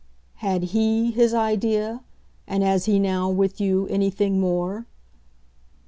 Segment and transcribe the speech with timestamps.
[0.37, 2.01] "Had HE his idea,
[2.47, 4.87] and has he now, with you, anything more?"